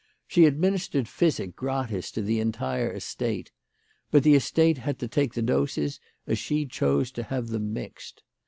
[0.25, 3.51] She administered physic gratis to the entire estate;
[4.09, 8.23] but the estate had to take the doses as she chose to have them mixed.